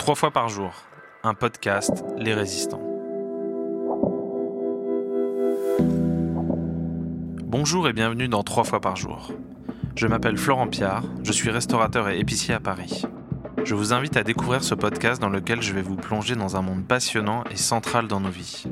[0.00, 0.72] Trois fois par jour,
[1.24, 2.80] un podcast Les Résistants.
[7.44, 9.30] Bonjour et bienvenue dans Trois fois par jour.
[9.96, 13.02] Je m'appelle Florent Piard, je suis restaurateur et épicier à Paris.
[13.62, 16.62] Je vous invite à découvrir ce podcast dans lequel je vais vous plonger dans un
[16.62, 18.64] monde passionnant et central dans nos vies,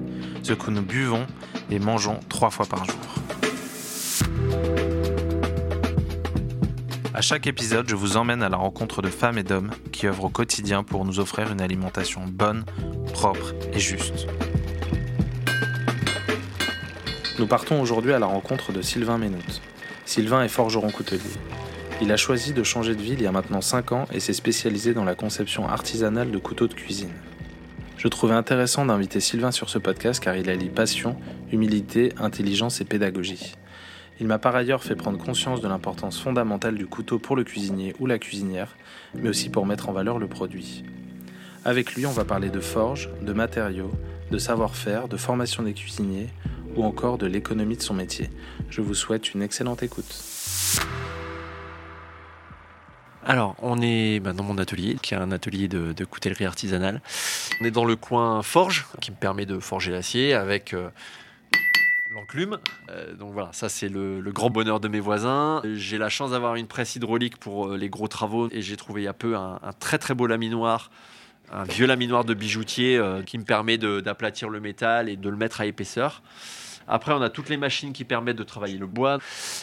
[0.43, 1.27] ce que nous buvons
[1.71, 3.18] et mangeons trois fois par jour.
[7.19, 10.27] À chaque épisode, je vous emmène à la rencontre de femmes et d'hommes qui œuvrent
[10.27, 12.65] au quotidien pour nous offrir une alimentation bonne,
[13.13, 14.29] propre et juste.
[17.41, 19.61] Nous partons aujourd'hui à la rencontre de Sylvain Ménout.
[20.05, 21.19] Sylvain est forgeron coutelier.
[22.01, 24.33] Il a choisi de changer de vie il y a maintenant 5 ans et s'est
[24.33, 27.11] spécialisé dans la conception artisanale de couteaux de cuisine.
[27.97, 31.17] Je trouvais intéressant d'inviter Sylvain sur ce podcast car il allie passion,
[31.51, 33.57] humilité, intelligence et pédagogie.
[34.21, 37.95] Il m'a par ailleurs fait prendre conscience de l'importance fondamentale du couteau pour le cuisinier
[38.01, 38.77] ou la cuisinière,
[39.15, 40.85] mais aussi pour mettre en valeur le produit.
[41.65, 43.93] Avec lui, on va parler de forge, de matériaux,
[44.31, 46.29] de savoir-faire, de formation des cuisiniers
[46.77, 48.31] ou encore de l'économie de son métier.
[48.71, 50.15] Je vous souhaite une excellente écoute.
[53.25, 57.03] Alors, on est bah, dans mon atelier, qui est un atelier de, coutellerie artisanale.
[57.61, 60.89] On est dans le coin forge, qui me permet de forger l'acier avec euh,
[62.11, 62.59] l'enclume.
[62.91, 65.63] Euh, donc voilà, ça c'est le, grand bonheur de mes voisins.
[65.75, 69.03] J'ai la chance d'avoir une presse hydraulique pour euh, les gros travaux et j'ai trouvé
[69.03, 70.91] il y a peu un, très très beau laminoir,
[71.53, 75.37] un vieux laminoir de bijoutier euh, qui me permet d'aplatir le métal et de le
[75.37, 76.23] mettre à épaisseur.
[76.91, 79.19] Après, on a toutes les machines qui permettent de travailler le bois.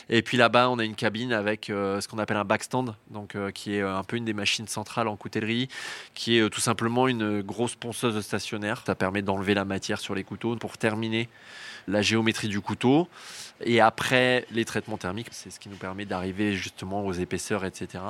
[0.09, 3.73] Et puis là-bas, on a une cabine avec ce qu'on appelle un backstand, donc qui
[3.73, 5.67] est un peu une des machines centrales en coutellerie,
[6.13, 8.83] qui est tout simplement une grosse ponceuse stationnaire.
[8.85, 11.27] Ça permet d'enlever la matière sur les couteaux pour terminer
[11.87, 13.07] la géométrie du couteau.
[13.61, 18.03] Et après, les traitements thermiques, c'est ce qui nous permet d'arriver justement aux épaisseurs, etc.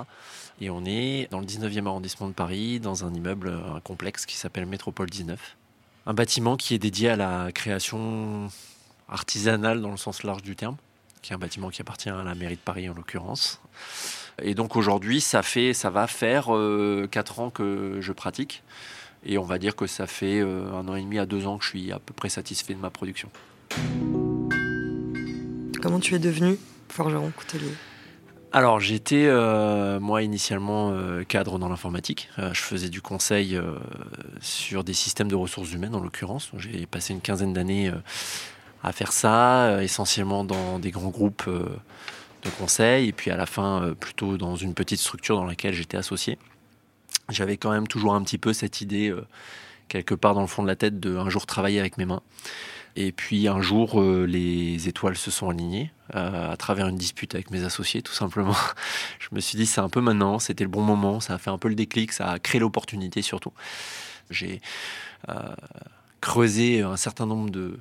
[0.60, 4.38] Et on est dans le 19e arrondissement de Paris, dans un immeuble, un complexe qui
[4.38, 5.56] s'appelle Métropole 19.
[6.08, 8.50] Un bâtiment qui est dédié à la création
[9.08, 10.78] artisanale dans le sens large du terme,
[11.22, 13.62] qui est un bâtiment qui appartient à la mairie de Paris en l'occurrence.
[14.42, 17.08] Et donc aujourd'hui, ça, fait, ça va faire 4 euh,
[17.38, 18.64] ans que je pratique.
[19.26, 21.58] Et on va dire que ça fait euh, un an et demi à deux ans
[21.58, 23.30] que je suis à peu près satisfait de ma production.
[25.82, 26.58] Comment tu es devenu
[26.90, 27.72] forgeron coutelier?
[28.56, 32.30] Alors j'étais euh, moi initialement euh, cadre dans l'informatique.
[32.40, 33.60] Euh, je faisais du conseil
[34.40, 36.52] sur des systèmes de ressources humaines en l'occurrence.
[36.58, 37.92] J'ai passé une quinzaine d'années
[38.82, 43.94] à faire ça, essentiellement dans des grands groupes de conseil et puis à la fin
[44.00, 46.38] plutôt dans une petite structure dans laquelle j'étais associé.
[47.28, 49.14] J'avais quand même toujours un petit peu cette idée
[49.90, 52.22] quelque part dans le fond de la tête de un jour travailler avec mes mains.
[52.96, 57.36] Et puis un jour, euh, les étoiles se sont alignées euh, à travers une dispute
[57.36, 58.56] avec mes associés, tout simplement.
[59.20, 61.50] je me suis dit, c'est un peu maintenant, c'était le bon moment, ça a fait
[61.50, 63.52] un peu le déclic, ça a créé l'opportunité surtout.
[64.30, 64.62] J'ai
[65.30, 65.34] euh,
[66.22, 67.80] creusé un certain nombre de,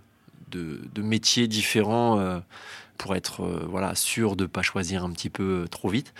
[0.50, 2.41] de, métiers différents
[2.96, 6.12] pour être voilà sûr de pas choisir un petit peu trop vite.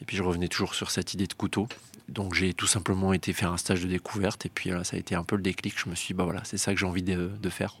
[0.00, 1.68] Et puis je revenais toujours sur cette idée de couteau.
[2.08, 5.14] Donc j'ai tout simplement été faire un stage de découverte et puis ça a été
[5.14, 5.74] un peu le déclic.
[5.76, 7.76] Je me suis dit, bah voilà, c'est ça que j'ai envie de, faire.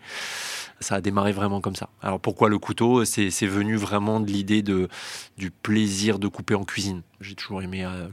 [0.80, 1.90] Ça a démarré vraiment comme ça.
[2.02, 3.04] Alors pourquoi le couteau?
[3.04, 7.02] C'est venu vraiment de l'idée du plaisir de couper en cuisine.
[7.20, 8.08] J'ai toujours aimé euh,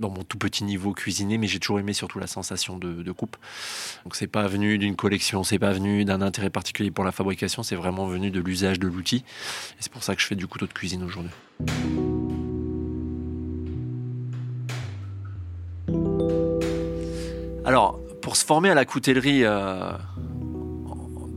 [0.00, 3.12] dans mon tout petit niveau cuisiner, mais j'ai toujours aimé surtout la sensation de, de
[3.12, 3.36] coupe.
[4.04, 7.62] Donc c'est pas venu d'une collection, c'est pas venu d'un intérêt particulier pour la fabrication,
[7.62, 9.24] c'est vraiment venu de l'usage de l'outil.
[9.72, 11.32] Et c'est pour ça que je fais du couteau de cuisine aujourd'hui.
[17.70, 19.92] Alors, pour se former à la coutellerie, euh,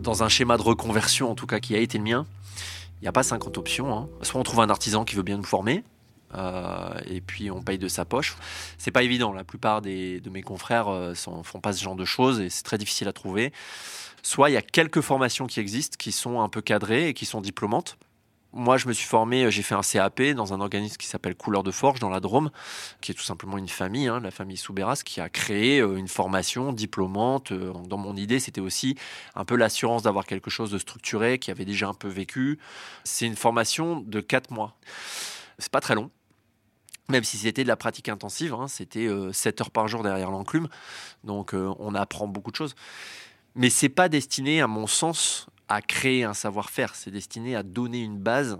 [0.01, 2.25] dans un schéma de reconversion en tout cas qui a été le mien,
[2.99, 3.95] il n'y a pas 50 options.
[3.95, 4.09] Hein.
[4.23, 5.83] Soit on trouve un artisan qui veut bien nous former,
[6.33, 8.35] euh, et puis on paye de sa poche.
[8.79, 9.31] C'est pas évident.
[9.31, 12.63] La plupart de mes confrères ne euh, font pas ce genre de choses et c'est
[12.63, 13.53] très difficile à trouver.
[14.23, 17.27] Soit il y a quelques formations qui existent, qui sont un peu cadrées et qui
[17.27, 17.95] sont diplômantes
[18.53, 21.35] moi, je me suis formé, euh, j'ai fait un CAP dans un organisme qui s'appelle
[21.35, 22.51] Couleur de Forge dans la Drôme,
[23.01, 26.07] qui est tout simplement une famille, hein, la famille Souberas, qui a créé euh, une
[26.07, 27.51] formation diplômante.
[27.51, 28.95] Euh, dans mon idée, c'était aussi
[29.33, 32.59] un peu l'assurance d'avoir quelque chose de structuré, qui avait déjà un peu vécu.
[33.03, 34.77] C'est une formation de 4 mois.
[35.57, 36.11] C'est pas très long.
[37.09, 40.69] Même si c'était de la pratique intensive, hein, c'était 7 heures par jour derrière l'enclume.
[41.25, 42.75] Donc on apprend beaucoup de choses.
[43.55, 48.01] Mais c'est pas destiné, à mon sens, à créer un savoir-faire, c'est destiné à donner
[48.01, 48.59] une base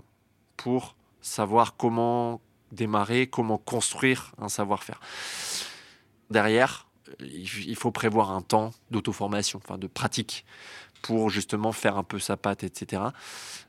[0.56, 2.40] pour savoir comment
[2.72, 5.00] démarrer, comment construire un savoir-faire.
[6.30, 6.88] Derrière,
[7.20, 10.44] il faut prévoir un temps d'auto-formation, enfin de pratique,
[11.02, 13.02] pour justement faire un peu sa patte, etc.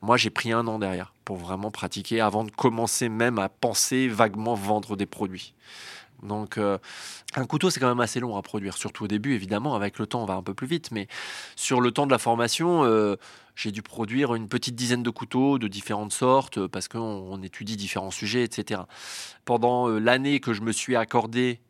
[0.01, 4.07] Moi, j'ai pris un an derrière pour vraiment pratiquer avant de commencer même à penser
[4.07, 5.53] vaguement vendre des produits.
[6.23, 6.77] Donc, euh,
[7.35, 9.75] un couteau, c'est quand même assez long à produire, surtout au début, évidemment.
[9.75, 10.91] Avec le temps, on va un peu plus vite.
[10.91, 11.07] Mais
[11.55, 13.15] sur le temps de la formation, euh,
[13.55, 18.11] j'ai dû produire une petite dizaine de couteaux de différentes sortes parce qu'on étudie différents
[18.11, 18.81] sujets, etc.
[19.45, 21.61] Pendant l'année que je me suis accordé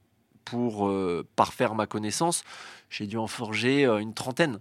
[0.45, 0.91] pour
[1.35, 2.43] parfaire ma connaissance,
[2.89, 4.59] j'ai dû en forger une trentaine.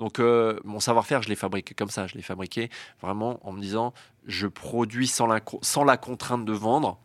[0.00, 2.08] Donc mon savoir-faire, je l'ai fabriqué comme ça.
[2.08, 3.94] Je l'ai fabriqué vraiment en me disant,
[4.26, 6.98] je produis sans la contrainte de vendre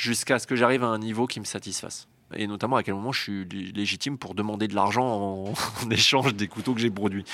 [0.00, 2.08] jusqu'à ce que j'arrive à un niveau qui me satisfasse.
[2.34, 5.04] Et notamment à quel moment je suis légitime pour demander de l'argent
[5.84, 7.24] en, échange des couteaux que j'ai produits.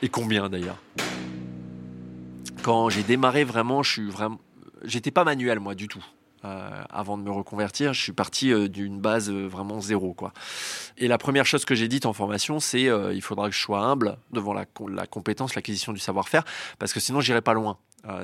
[0.00, 0.78] Et combien d'ailleurs.
[2.62, 4.40] Quand j'ai démarré vraiment, je suis vraiment,
[4.82, 6.04] j'étais pas manuel moi du tout.
[6.44, 10.14] Euh, avant de me reconvertir, je suis parti euh, d'une base euh, vraiment zéro.
[10.14, 10.32] Quoi.
[10.96, 13.80] Et la première chose que j'ai dite en formation, c'est il faudra que je sois
[13.80, 16.44] humble devant la, la compétence, l'acquisition du savoir-faire,
[16.78, 17.78] parce que sinon j'irai pas loin.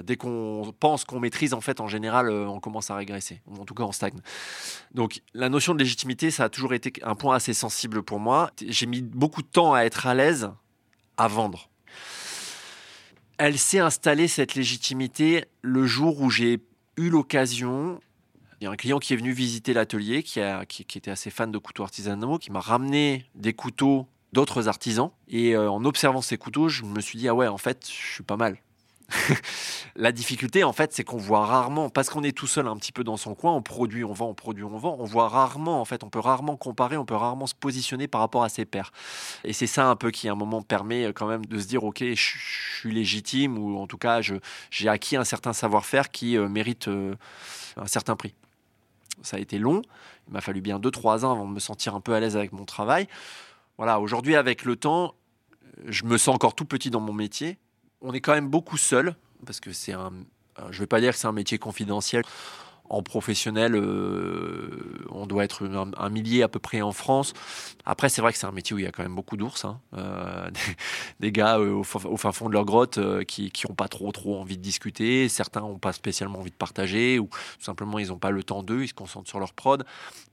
[0.04, 3.42] Dès qu'on pense qu'on maîtrise, en fait, en général, on commence à régresser.
[3.46, 4.18] En tout cas, on stagne.
[4.94, 8.50] Donc, la notion de légitimité, ça a toujours été un point assez sensible pour moi.
[8.66, 10.50] J'ai mis beaucoup de temps à être à l'aise
[11.18, 11.68] à vendre.
[13.36, 16.62] Elle s'est installée, cette légitimité, le jour où j'ai
[16.96, 18.00] eu l'occasion.
[18.60, 21.58] Il y a un client qui est venu visiter l'atelier, qui, était assez fan de
[21.58, 25.10] couteaux artisanaux, qui m'a ramené des couteaux d'autres artisans.
[25.28, 28.14] Et euh, en observant ces couteaux, je me suis dit, ah ouais, en fait, je
[28.14, 28.58] suis pas mal.
[29.96, 32.92] la difficulté, en fait, c'est qu'on voit rarement, parce qu'on est tout seul un petit
[32.92, 35.80] peu dans son coin, on produit, on vend, on produit, on vend, on voit rarement,
[35.80, 38.64] en fait, on peut rarement comparer, on peut rarement se positionner par rapport à ses
[38.64, 38.90] pairs.
[39.44, 41.84] Et c'est ça un peu qui, à un moment, permet quand même de se dire,
[41.84, 42.14] OK, je,
[42.78, 44.20] suis légitime, ou en tout cas,
[44.70, 47.14] j'ai acquis un certain savoir-faire qui euh, mérite euh,
[47.76, 48.34] un certain prix.
[49.22, 49.82] Ça a été long,
[50.28, 52.52] il m'a fallu bien 2-3 ans avant de me sentir un peu à l'aise avec
[52.52, 53.08] mon travail.
[53.78, 55.14] Voilà, aujourd'hui, avec le temps,
[55.86, 57.58] je me sens encore tout petit dans mon métier,
[58.00, 59.14] on est quand même beaucoup seul,
[59.44, 60.12] parce que c'est un.
[60.70, 62.22] Je ne vais pas dire que c'est un métier confidentiel.
[62.88, 67.32] En professionnel, euh, on doit être un, millier à peu près en France.
[67.84, 69.64] Après, c'est vrai que c'est un métier où il y a quand même beaucoup d'ours.
[69.64, 69.80] Hein.
[69.96, 70.50] Euh,
[71.20, 74.56] des, gars euh, au, fin fond de leur grotte qui n'ont pas trop, trop envie
[74.56, 75.28] de discuter.
[75.28, 78.62] Certains n'ont pas spécialement envie de partager ou tout simplement ils n'ont pas le temps
[78.62, 79.84] d'eux, ils se concentrent sur leur prod.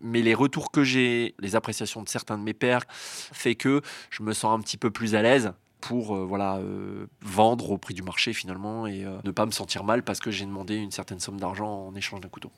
[0.02, 4.24] Mais les retours que j'ai, les appréciations de certains de mes pairs, fait que je
[4.24, 5.54] me sens un petit peu plus à l'aise
[5.84, 9.52] pour euh, voilà, euh, vendre au prix du marché finalement et euh, ne pas me
[9.52, 12.52] sentir mal parce que j'ai demandé une certaine somme d'argent en échange d'un couteau.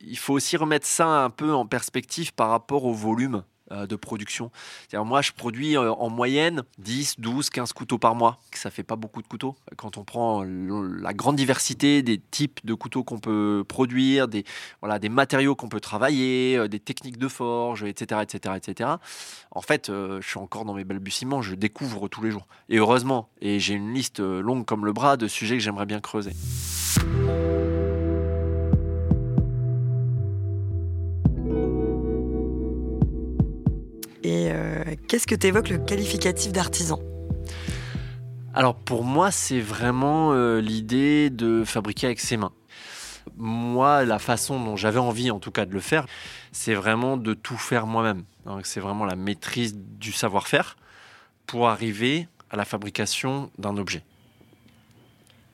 [0.00, 4.50] Il faut aussi remettre ça un peu en perspective par rapport au volume de production.
[4.92, 8.38] moi, je produis euh, en moyenne 10, 12, 15 couteaux par mois.
[8.52, 9.56] Ça fait pas beaucoup de couteaux.
[9.76, 14.44] Quand on prend la grande diversité des types de couteaux qu'on peut produire, des,
[14.80, 18.90] voilà, des matériaux qu'on peut travailler, euh, des techniques de forge, etc., etc., etc.
[19.50, 21.42] En fait, je suis encore dans mes balbutiements.
[21.42, 22.46] Je découvre tous les jours.
[22.68, 26.00] Et heureusement, et j'ai une liste longue comme le bras de sujets que j'aimerais bien
[26.00, 26.32] creuser.
[34.52, 37.00] Euh, qu'est-ce que tu évoques le qualificatif d'artisan?
[38.54, 42.52] Alors pour moi, c'est vraiment euh, l'idée de fabriquer avec ses mains.
[43.36, 46.06] Moi, la façon dont j'avais envie, en tout cas, de le faire,
[46.50, 48.24] c'est vraiment de tout faire moi-même.
[48.64, 50.76] C'est vraiment la maîtrise du savoir-faire
[51.46, 54.04] pour arriver à la fabrication d'un objet.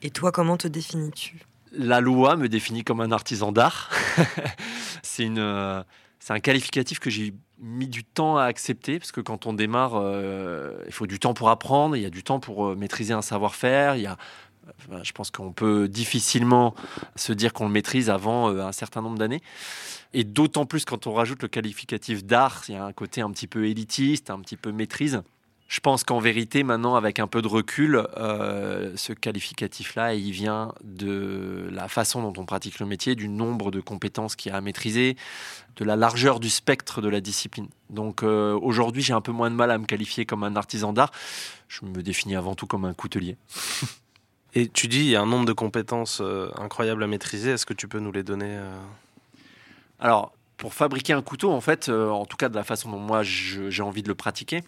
[0.01, 1.39] Et toi, comment te définis-tu?
[1.71, 3.91] La loi me définit comme un artisan d'art.
[5.03, 5.83] c'est une, euh,
[6.19, 9.95] c'est un qualificatif que j'ai mis du temps à accepter parce que quand on démarre,
[9.95, 13.13] euh, il faut du temps pour apprendre, il y a du temps pour euh, maîtriser
[13.13, 13.95] un savoir-faire.
[13.95, 14.17] Il y a,
[15.03, 16.75] je pense qu'on peut difficilement
[17.15, 19.41] se dire qu'on le maîtrise avant euh, un certain nombre d'années.
[20.13, 23.31] Et d'autant plus quand on rajoute le qualificatif d'art, il y a un côté un
[23.31, 25.21] petit peu élitiste, un petit peu maîtrise.
[25.69, 30.73] Je pense qu'en vérité, maintenant, avec un peu de recul, euh, ce qualificatif-là, il vient
[30.83, 34.57] de la façon dont on pratique le métier, du nombre de compétences qu'il y a
[34.57, 35.15] à maîtriser,
[35.75, 37.67] de la largeur du spectre de la discipline.
[37.91, 40.91] Donc euh, aujourd'hui, j'ai un peu moins de mal à me qualifier comme un artisan
[40.91, 41.11] d'art.
[41.67, 43.37] Je me définis avant tout comme un coutelier.
[44.55, 47.51] Et tu dis, il y a un nombre de compétences euh, incroyables à maîtriser.
[47.51, 48.59] Est-ce que tu peux nous les donner
[49.99, 53.21] Alors, pour fabriquer un couteau, en fait, en tout cas de la façon dont moi
[53.21, 54.63] j'ai envie de le pratiquer,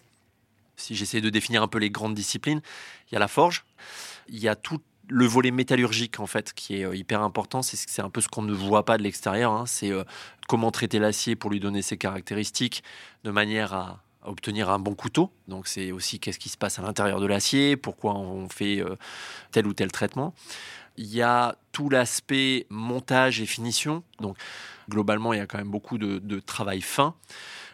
[0.76, 2.60] si j'essaie de définir un peu les grandes disciplines,
[3.10, 3.64] il y a la forge,
[4.28, 7.62] il y a tout le volet métallurgique en fait qui est euh, hyper important.
[7.62, 9.52] C'est un peu ce qu'on ne voit pas de l'extérieur.
[9.52, 9.64] Hein.
[9.66, 10.04] C'est euh,
[10.48, 12.82] comment traiter l'acier pour lui donner ses caractéristiques
[13.24, 15.32] de manière à, obtenir un bon couteau.
[15.48, 18.96] Donc c'est aussi qu'est-ce qui se passe à l'intérieur de l'acier, pourquoi on fait euh,
[19.50, 20.32] tel ou tel traitement.
[20.96, 24.02] Il y a tout l'aspect montage et finition.
[24.20, 24.36] Donc,
[24.88, 27.14] globalement, il y a quand même beaucoup de, travail fin.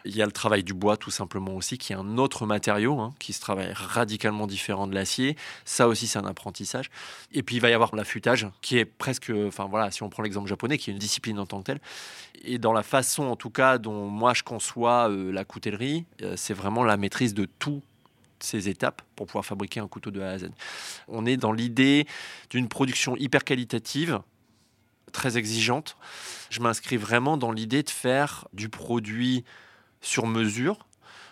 [0.05, 2.99] Il y a le travail du bois, tout simplement aussi, qui est un autre matériau,
[2.99, 5.35] hein, qui se travaille radicalement différent de l'acier.
[5.65, 6.89] Ça aussi, c'est un apprentissage.
[7.33, 10.23] Et puis, il va y avoir l'affûtage, qui est presque, enfin voilà, si on prend
[10.23, 11.81] l'exemple japonais, qui est une discipline en tant que telle.
[12.43, 16.35] Et dans la façon, en tout cas, dont moi je conçois euh, la coutellerie, euh,
[16.37, 17.81] c'est vraiment la maîtrise de tout
[18.43, 20.49] ces étapes pour pouvoir fabriquer un couteau de A à Z.
[21.07, 22.07] On est dans l'idée
[22.49, 24.21] d'une production hyper qualitative,
[25.09, 25.97] très exigeante.
[26.49, 29.43] Je m'inscris vraiment dans l'idée de faire du produit
[30.01, 30.87] sur mesure.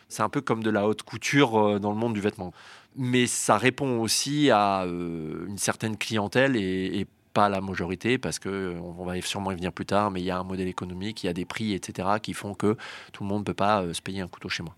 [0.10, 2.54] C'est un peu comme de la haute couture euh, dans le monde du vêtement.
[2.96, 7.08] Mais ça répond aussi à euh, une certaine clientèle et, et
[7.38, 10.32] pas la majorité parce que on va sûrement y venir plus tard, mais il y
[10.32, 12.76] a un modèle économique, il y a des prix, etc., qui font que
[13.14, 14.74] tout le monde ne peut pas euh, se payer un couteau chez moi.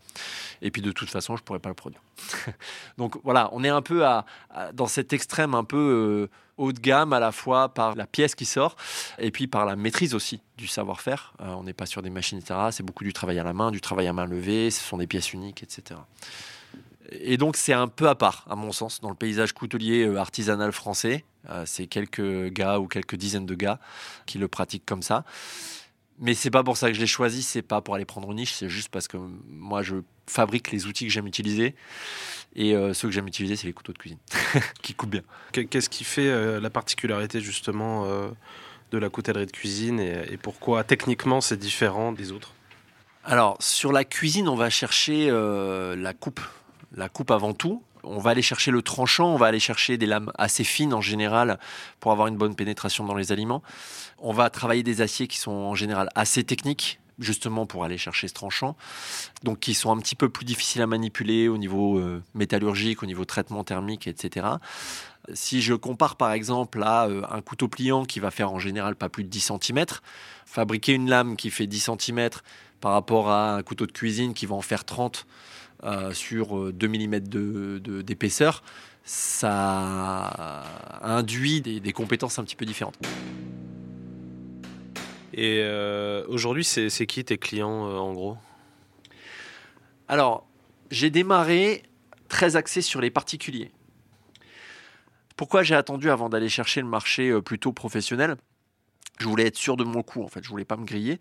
[0.62, 2.02] Et puis de toute façon, je pourrais pas le produire.
[2.98, 4.26] Donc voilà, on est un peu à,
[4.74, 8.36] dans cet extrême un peu euh, haut de gamme à la fois par la pièce
[8.36, 8.76] qui sort
[9.20, 11.32] et puis par la maîtrise aussi du savoir-faire.
[11.40, 12.60] Euh, on n'est pas sur des machines, etc.
[12.72, 15.08] C'est beaucoup du travail à la main, du travail à main levée, ce sont des
[15.08, 15.98] pièces uniques, etc.
[17.12, 20.18] Et donc c'est un peu à part, à mon sens, dans le paysage coutelier euh,
[20.18, 21.24] artisanal français.
[21.50, 23.80] Euh, c'est quelques gars ou quelques dizaines de gars
[24.26, 25.24] qui le pratiquent comme ça.
[26.20, 28.38] Mais c'est pas pour ça que je l'ai choisi, c'est pas pour aller prendre une
[28.38, 29.16] niche, c'est juste parce que
[29.48, 29.96] moi je
[30.28, 31.76] fabrique les outils que j'aime utiliser.
[32.56, 34.18] Et euh, ceux que j'aime utiliser, c'est les couteaux de cuisine,
[34.82, 35.22] qui coupent bien.
[35.54, 38.06] Qu'est-ce qui fait la particularité justement
[38.92, 42.54] de la coutellerie de cuisine et, pourquoi techniquement c'est différent des autres?
[43.24, 46.42] Alors sur la cuisine, on va chercher la coupe
[46.94, 47.84] la coupe avant tout.
[48.04, 51.02] On va aller chercher le tranchant, on va aller chercher des lames assez fines en
[51.02, 51.60] général
[52.00, 53.62] pour avoir une bonne pénétration dans les aliments.
[54.20, 58.28] On va travailler des aciers qui sont en général assez techniques, justement pour aller chercher
[58.28, 58.76] ce tranchant,
[59.44, 63.06] donc qui sont un petit peu plus difficiles à manipuler au niveau euh, métallurgique, au
[63.06, 64.48] niveau traitement thermique, etc.
[65.34, 68.96] Si je compare par exemple à euh, un couteau pliant qui va faire en général
[68.96, 69.86] pas plus de 10 cm,
[70.46, 72.30] fabriquer une lame qui fait 10 cm
[72.80, 75.28] par rapport à un couteau de cuisine qui va en faire 30
[75.84, 77.20] euh, sur 2 euh, mm
[78.04, 78.64] d'épaisseur,
[79.04, 80.64] ça
[81.02, 82.98] induit des, compétences un petit peu différentes.
[85.34, 88.38] Et euh, aujourd'hui, c'est qui tes clients en gros?
[90.08, 90.46] Alors,
[90.92, 91.84] j'ai démarré
[92.28, 93.72] très axé sur les particuliers.
[95.38, 98.36] Pourquoi j'ai attendu avant d'aller chercher le marché plutôt professionnel?
[99.20, 101.20] Je voulais être sûr de mon coup, en fait, je voulais pas me griller.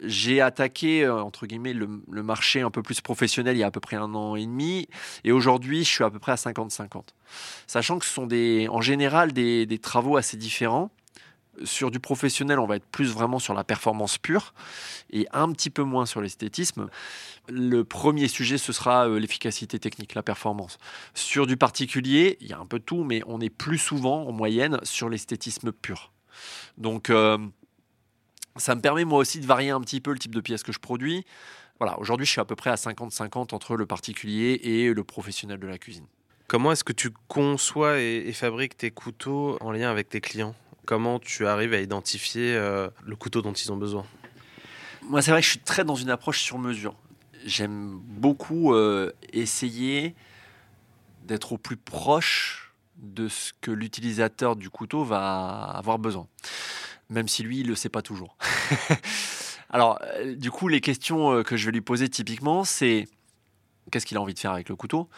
[0.00, 1.88] J'ai attaqué euh, entre guillemets le,
[2.22, 4.88] marché un peu plus professionnel il y a à peu près un an et demi.
[5.24, 7.02] Et aujourd'hui je suis à peu près à 50-50
[7.66, 10.90] sachant que ce sont des, en général des, travaux assez différents.
[11.64, 14.54] Sur du professionnel on va être plus vraiment sur la performance pure
[15.10, 16.88] et un petit peu moins sur l'esthétisme.
[17.48, 20.78] Le premier sujet ce sera euh, l'efficacité technique la performance.
[21.14, 24.30] Sur du particulier il y a un peu tout mais on est plus souvent en
[24.30, 26.12] moyenne sur l'esthétisme pur
[26.76, 27.38] donc euh,
[28.56, 30.72] ça me permet moi aussi de varier un petit peu le type de pièces que
[30.72, 31.24] je produis.
[31.78, 35.60] Voilà, aujourd'hui je suis à peu près à 50-50 entre le particulier et le professionnel
[35.60, 36.06] de la cuisine.
[36.48, 40.54] Comment est-ce que tu conçois et, fabriques tes couteaux en lien avec tes clients?
[40.86, 44.06] Comment tu arrives à identifier euh, le couteau dont ils ont besoin?
[45.02, 46.94] Moi c'est vrai que je suis très dans une approche sur mesure.
[47.44, 50.14] J'aime beaucoup euh, essayer
[51.24, 52.67] d'être au plus proche
[52.98, 56.26] de ce que l'utilisateur du couteau va avoir besoin
[57.10, 58.36] même si lui, il ne le sait pas toujours.
[59.70, 63.06] Alors, euh, du coup, les questions euh, que je vais lui poser typiquement, c'est
[63.90, 65.08] qu'est-ce qu'il a envie de faire avec le couteau?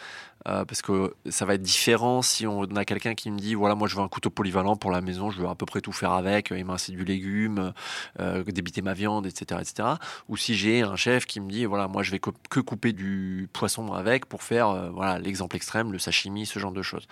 [0.48, 3.74] Euh, parce que ça va être différent si on a quelqu'un qui me dit voilà
[3.74, 5.92] moi je veux un couteau polyvalent pour la maison je veux à peu près tout
[5.92, 7.74] faire avec émincer du légume
[8.20, 9.88] euh, débiter ma viande etc etc
[10.28, 13.50] ou si j'ai un chef qui me dit voilà moi je vais que couper du
[13.52, 17.06] poisson avec pour faire euh, voilà l'exemple extrême le sashimi ce genre de choses.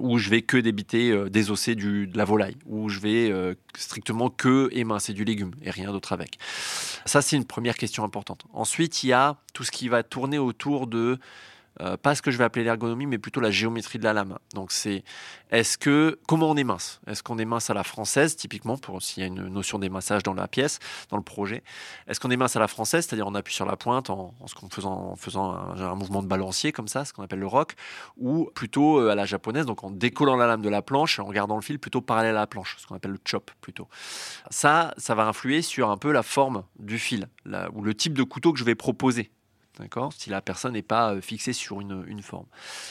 [0.00, 2.56] Ou je vais que débiter désosser du, de la volaille.
[2.66, 6.38] Ou je vais strictement que émincer du légume et rien d'autre avec.
[7.06, 8.44] Ça c'est une première question importante.
[8.52, 11.18] Ensuite il y a tout ce qui va tourner autour de
[11.80, 14.38] euh, pas ce que je vais appeler l'ergonomie, mais plutôt la géométrie de la lame.
[14.54, 15.04] Donc c'est
[15.50, 17.00] est-ce que comment on est mince?
[17.06, 20.22] Est-ce qu'on est mince à la française typiquement pour s'il y a une notion d'éminçage
[20.22, 20.78] dans la pièce,
[21.10, 21.62] dans le projet?
[22.08, 24.34] Est-ce qu'on est mince à la française, c'est-à-dire on appuie sur la pointe en,
[25.18, 27.74] faisant un, mouvement de balancier comme ça, ce qu'on appelle le rock,
[28.16, 31.22] ou plutôt euh, à la japonaise, donc en décollant la lame de la planche et
[31.22, 33.88] en gardant le fil plutôt parallèle à la planche, ce qu'on appelle le chop plutôt.
[34.50, 37.28] Ça, ça va influer sur un peu la forme du fil
[37.74, 39.30] ou le type de couteau que je vais proposer
[39.78, 42.46] D'accord Si la personne n'est pas euh, fixée sur une, forme.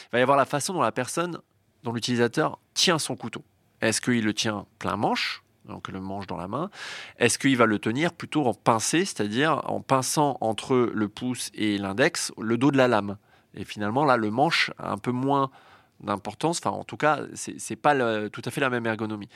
[0.06, 1.40] Il va y avoir la façon dont la personne,
[1.84, 3.44] dont l'utilisateur tient son couteau.
[3.82, 6.72] Est-ce qu'il le tient plein manche donc le manche dans la main,
[7.20, 11.78] est-ce qu'il va le tenir plutôt en pincé, c'est-à-dire en pinçant entre le pouce et
[11.78, 13.18] l'index le dos de la lame?
[13.54, 15.52] Et finalement, là, le manche a un peu moins
[16.00, 16.58] d'importance.
[16.58, 19.30] Enfin, en tout cas, c'est pas tout à fait la même ergonomie.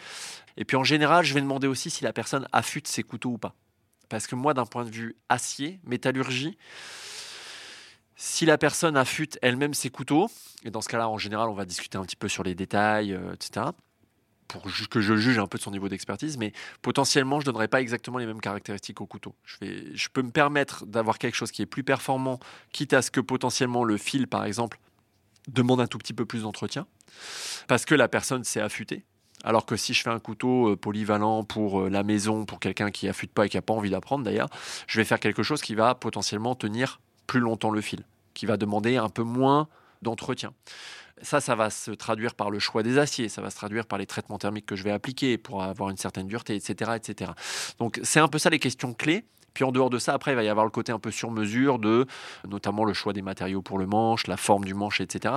[0.57, 3.37] Et puis en général, je vais demander aussi si la personne affûte ses couteaux ou
[3.37, 3.53] pas.
[4.09, 6.57] Parce que moi, d'un point de vue acier, métallurgie,
[8.15, 10.29] si la personne affûte elle-même ses couteaux,
[10.63, 13.13] et dans ce cas-là, en général, on va discuter un petit peu sur les détails,
[13.13, 13.67] euh, etc.,
[14.47, 17.67] pour que je juge un peu de son niveau d'expertise, mais potentiellement, je ne donnerai
[17.67, 19.35] pas exactement les mêmes caractéristiques au couteau.
[19.43, 22.39] Je, peux me permettre d'avoir quelque chose qui est plus performant,
[22.71, 24.79] quitte à ce que potentiellement le fil, par exemple,
[25.47, 26.85] demande un tout petit peu plus d'entretien,
[27.67, 29.03] parce que la personne s'est affûtée.
[29.43, 32.89] Alors que si je fais un couteau euh, polyvalent pour euh, la maison, pour quelqu'un
[32.89, 34.49] qui affûte pas et qui n'a pas envie d'apprendre d'ailleurs,
[34.87, 38.03] je vais faire quelque chose qui va potentiellement tenir plus longtemps le fil,
[38.33, 39.67] qui va demander un peu moins
[40.01, 40.53] d'entretien.
[41.21, 43.97] Ça, ça va se traduire par le choix des aciers, ça va se traduire par
[43.97, 46.91] les traitements thermiques que je vais appliquer pour avoir une certaine dureté, etc.
[46.95, 47.31] etc.
[47.79, 49.23] Donc c'est un peu ça les questions clés.
[49.55, 51.31] Puis en dehors de ça, après, il va y avoir le côté un peu sur
[51.31, 52.05] mesure de
[52.45, 55.33] notamment le choix des matériaux pour le manche, la forme du manche, etc.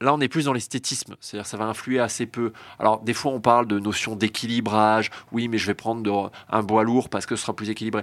[0.00, 2.52] Là, on est plus dans l'esthétisme, c'est-à-dire ça va influer assez peu.
[2.80, 5.10] Alors, des fois, on parle de notion d'équilibrage.
[5.30, 8.02] Oui, mais je vais prendre un bois lourd parce que ce sera plus équilibré.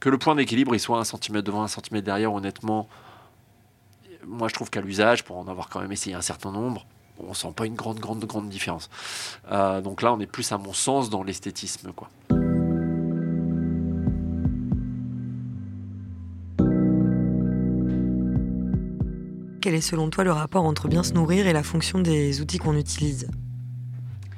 [0.00, 2.88] Que le point d'équilibre, il soit un centimètre devant, un centimètre derrière, honnêtement,
[4.26, 6.86] moi, je trouve qu'à l'usage, pour en avoir quand même essayé un certain nombre,
[7.18, 8.90] on sent pas une grande, grande, grande différence.
[9.50, 12.10] Euh, donc là, on est plus, à mon sens, dans l'esthétisme, quoi.
[19.60, 22.58] Quel est selon toi le rapport entre bien se nourrir et la fonction des outils
[22.58, 23.28] qu'on utilise?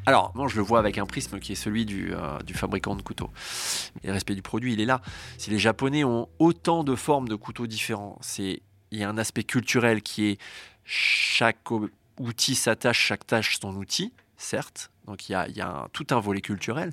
[0.06, 3.02] Alors, moi, je le vois avec un prisme qui est celui du, euh, fabricant de
[3.02, 3.30] couteaux.
[4.04, 5.02] Le respect du produit, il est là.
[5.36, 8.60] Si les Japonais ont autant de formes de couteaux différents, il
[8.92, 10.38] y a un aspect culturel qui est
[10.84, 11.68] chaque
[12.20, 14.92] outil s'attache, chaque tâche son outil, certes.
[15.06, 16.92] Donc il y a, il y a tout un volet culturel.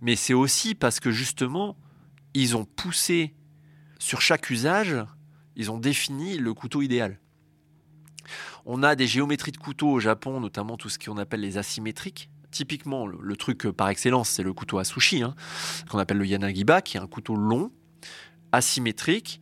[0.00, 1.76] Mais c'est aussi parce que justement,
[2.32, 3.34] ils ont poussé
[3.98, 4.96] sur chaque usage,
[5.54, 7.18] ils ont défini le couteau idéal.
[8.64, 12.30] On a des géométries de couteaux au Japon, notamment tout ce qu'on appelle les asymétriques.
[12.50, 15.34] Typiquement, le, truc par excellence, c'est le couteau à sushi, hein,
[15.90, 17.70] qu'on appelle le yanagiba, qui est un couteau long,
[18.52, 19.40] asymétrique,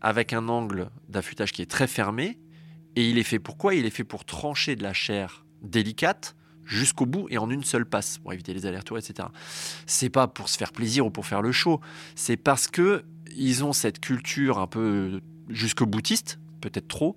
[0.00, 2.38] avec un angle d'affûtage qui est très fermé.
[2.96, 3.74] Et il est fait pour quoi?
[3.74, 7.86] Il est fait pour trancher de la chair délicate jusqu'au bout et en une seule
[7.86, 9.28] passe pour éviter les allers-retours, etc.
[9.86, 11.80] C'est pas pour se faire plaisir ou pour faire le show.
[12.14, 13.04] C'est parce que
[13.36, 17.16] ils ont cette culture un peu jusqu'au boutiste, peut-être trop,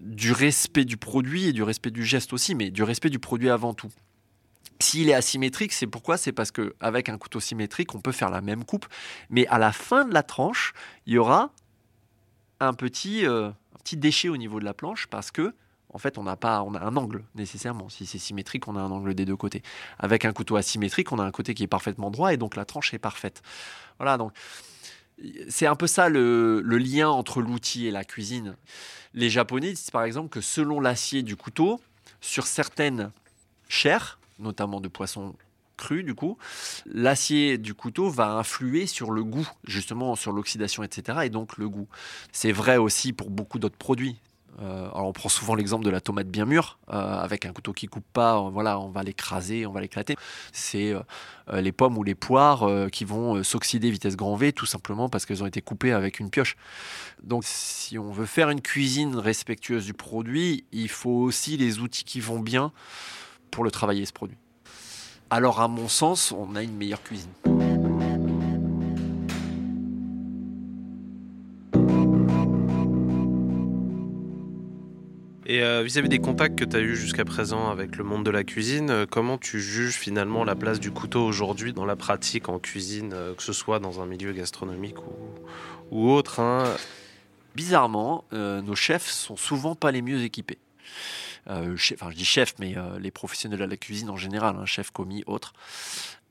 [0.00, 3.50] du respect du produit et du respect du geste aussi, mais du respect du produit
[3.50, 3.90] avant tout.
[4.82, 6.16] S'il est asymétrique, c'est pourquoi?
[6.16, 8.86] C'est parce qu'avec un couteau symétrique, on peut faire la même coupe,
[9.28, 10.72] mais à la fin de la tranche,
[11.06, 11.50] il y aura
[12.60, 15.54] un petit, euh, un petit déchet au niveau de la planche parce que
[15.92, 17.88] en fait, on n'a pas, on a un angle nécessairement.
[17.88, 19.62] Si c'est symétrique, on a un angle des deux côtés.
[19.98, 22.64] Avec un couteau asymétrique, on a un côté qui est parfaitement droit et donc la
[22.64, 23.42] tranche est parfaite.
[23.98, 24.32] Voilà, donc
[25.48, 28.56] c'est un peu ça le lien entre l'outil et la cuisine.
[29.14, 31.80] Les Japonais disent par exemple que selon l'acier du couteau,
[32.20, 33.10] sur certaines
[33.68, 35.34] chairs, notamment de poissons
[35.80, 36.36] cru, du coup,
[36.86, 41.20] l'acier du couteau va influer sur le goût, justement sur l'oxydation, etc.
[41.24, 41.88] Et donc le goût.
[42.32, 44.16] C'est vrai aussi pour beaucoup d'autres produits.
[44.60, 47.72] Euh, alors on prend souvent l'exemple de la tomate bien mûre, euh, avec un couteau
[47.72, 50.16] qui coupe pas, euh, voilà, on va l'écraser, on va l'éclater.
[50.52, 50.92] C'est
[51.52, 55.42] les pommes ou les poires qui vont s'oxyder vitesse grand V, tout simplement parce qu'elles
[55.42, 56.56] ont été coupées avec une pioche.
[57.22, 62.04] Donc si on veut faire une cuisine respectueuse du produit, il faut aussi les outils
[62.04, 62.72] qui vont bien
[63.50, 64.38] pour le travailler ce produit
[65.30, 67.30] alors à mon sens, on a une meilleure cuisine.
[75.46, 78.30] Et euh, vis-à-vis des contacts que tu as eus jusqu'à présent avec le monde de
[78.30, 82.48] la cuisine, euh, comment tu juges finalement la place du couteau aujourd'hui dans la pratique
[82.48, 84.96] en cuisine, euh, que ce soit dans un milieu gastronomique
[85.90, 86.64] ou, autre hein?
[87.56, 90.58] Bizarrement, nos chefs sont souvent pas les mieux équipés.
[91.48, 94.66] Euh, enfin je dis chef, mais euh, les professionnels de la cuisine en général, hein,
[94.66, 95.52] chef, commis, autres.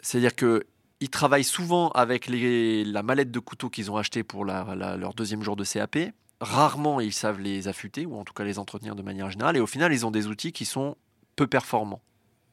[0.02, 0.66] C'est-à-dire que
[1.02, 5.56] ils travaillent souvent avec la mallette de couteaux qu'ils ont acheté pour leur deuxième jour
[5.56, 5.98] de CAP.
[6.42, 9.56] Rarement ils savent les affûter ou en tout cas les entretenir de manière générale.
[9.56, 10.98] Et au final, ils ont des outils qui sont
[11.38, 12.02] peu performants.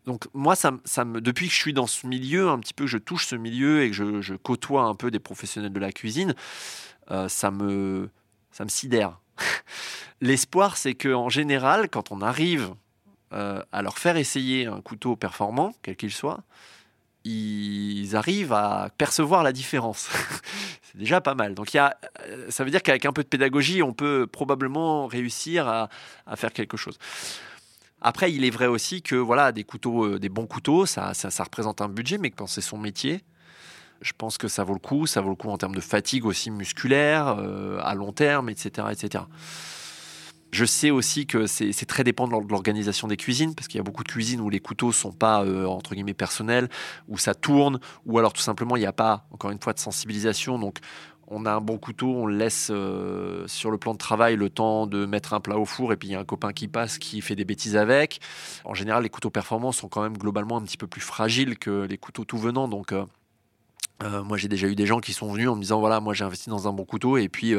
[0.06, 2.90] Donc moi, ça, me, depuis que je suis dans ce milieu, un petit peu que
[2.90, 6.34] je touche ce milieu et que je, côtoie un peu des professionnels de la cuisine,
[7.10, 8.08] euh, ça, me,
[8.52, 9.20] ça me sidère.
[10.20, 12.74] L'espoir, c'est qu'en général, quand on arrive
[13.32, 16.42] euh, à leur faire essayer un couteau performant, quel qu'il soit,
[17.24, 20.08] ils arrivent à percevoir la différence.
[20.82, 21.54] c'est déjà pas mal.
[21.54, 25.06] Donc, y a, euh, ça veut dire qu'avec un peu de pédagogie, on peut probablement
[25.06, 25.88] réussir à,
[26.36, 26.98] faire quelque chose.
[28.00, 31.80] Après, il est vrai aussi que voilà, des couteaux, euh, des bons couteaux, ça, représente
[31.80, 33.22] un budget, mais quand c'est son métier,
[34.00, 35.06] je pense que ça vaut le coup.
[35.06, 37.38] Ça vaut le coup en termes de fatigue aussi musculaire,
[37.80, 39.24] à long terme, etc., etc
[40.52, 43.84] Je sais aussi que c'est très dépendant de l'organisation des cuisines, parce qu'il y a
[43.84, 46.68] beaucoup de cuisines où les couteaux sont pas euh, entre guillemets personnels,
[47.08, 49.78] où ça tourne, ou alors tout simplement il n'y a pas, encore une fois, de
[49.78, 50.58] sensibilisation.
[50.58, 50.78] Donc
[51.28, 54.86] on a un bon couteau, on laisse euh, sur le plan de travail le temps
[54.86, 56.98] de mettre un plat au four et puis il y a un copain qui passe
[56.98, 58.20] qui fait des bêtises avec.
[58.64, 61.82] En général, les couteaux performants sont quand même globalement un petit peu plus fragiles que
[61.82, 62.68] les couteaux tout venant.
[62.68, 63.04] Donc, euh,
[64.02, 66.12] euh, moi, j'ai déjà eu des gens qui sont venus en me disant voilà, moi
[66.12, 67.54] j'ai investi dans un bon couteau et puis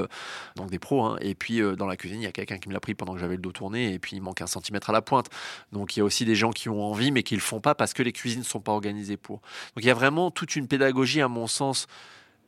[0.55, 2.73] donc des pros hein, et puis dans la cuisine il y a quelqu'un qui me
[2.73, 4.93] l'a pris pendant que j'avais le dos tourné et puis il manque un centimètre à
[4.93, 5.29] la pointe.
[5.71, 7.73] Donc il y a aussi des gens qui ont envie mais qui le font pas
[7.73, 9.37] parce que les cuisines ne sont pas organisées pour.
[9.75, 11.87] Donc il y a vraiment toute une pédagogie à mon sens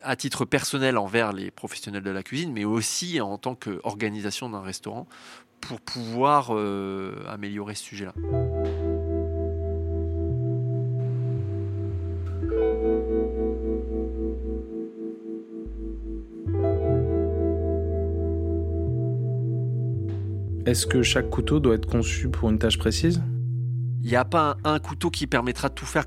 [0.01, 4.61] à titre personnel envers les professionnels de la cuisine, mais aussi en tant qu'organisation d'un
[4.61, 5.07] restaurant
[5.61, 8.13] pour pouvoir euh, améliorer ce sujet-là.
[20.69, 23.23] Est-ce que chaque couteau doit être conçu pour une tâche précise?
[24.03, 26.05] Il n'y a pas un couteau qui permettra de tout faire.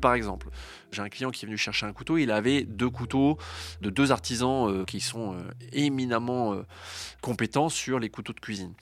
[0.00, 0.50] Par exemple,
[0.92, 3.38] j'ai un client qui est venu chercher un couteau, il avait deux couteaux
[3.80, 5.40] de deux artisans euh, qui sont euh,
[5.72, 6.62] éminemment euh,
[7.22, 8.72] compétents sur les couteaux de cuisine.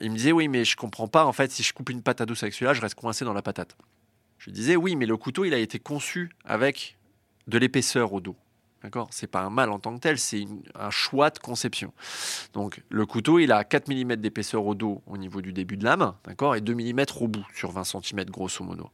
[0.00, 2.24] Il me disait oui mais je comprends pas en fait si je coupe une à
[2.24, 3.76] douce avec celui-là je reste coincé dans la patate.
[4.38, 6.96] Je lui disais oui mais le couteau il a été conçu avec
[7.48, 8.36] de l'épaisseur au dos.
[8.82, 9.08] D'accord?
[9.10, 11.92] C'est pas un mal en tant que tel, c'est un choix de conception.
[12.52, 15.84] Donc le couteau, il a 4 mm d'épaisseur au dos au niveau du début de
[15.84, 16.54] lame, d'accord?
[16.54, 18.90] Et 2 mm au bout, sur 20 cm grosso modo.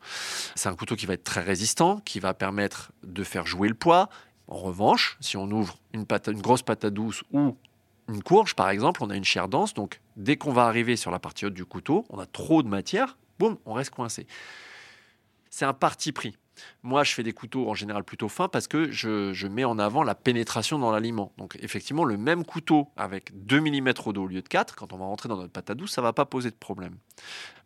[0.54, 3.74] C'est un couteau qui va être très résistant, qui va permettre de faire jouer le
[3.74, 4.08] poids.
[4.48, 7.56] En revanche, si on ouvre une, une grosse pâte à douce ou
[8.08, 11.10] une courge, par exemple, on a une chair dense, donc dès qu'on va arriver sur
[11.10, 14.26] la partie haute du couteau, on a trop de matière, boum, on reste coincé.
[15.50, 16.36] C'est un parti pris.
[16.82, 20.02] Moi, je fais des couteaux en général plutôt fins parce que je, mets en avant
[20.02, 21.32] la pénétration dans l'aliment.
[21.38, 24.92] Donc, effectivement, le même couteau avec 2 mm au dos au lieu de 4, quand
[24.92, 26.96] on va rentrer dans notre pâte à douce, ça ne va pas poser de problème.